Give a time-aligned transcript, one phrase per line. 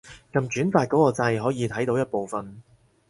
[0.33, 2.63] 撳轉發嗰個掣可以睇到一部分